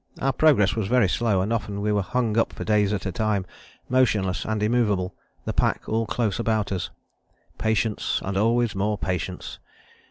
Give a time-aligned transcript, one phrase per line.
[0.19, 3.11] Our progress was very slow, and often we were hung up for days at a
[3.11, 3.45] time,
[3.87, 5.13] motionless and immovable,
[5.45, 6.89] the pack all close about us.
[7.59, 9.59] Patience and always more patience!